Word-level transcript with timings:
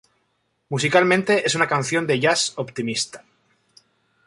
Musicalmente, 0.69 1.45
es 1.45 1.53
una 1.53 1.67
canción 1.67 2.07
de 2.07 2.19
jazz 2.19 2.53
optimista. 2.55 3.23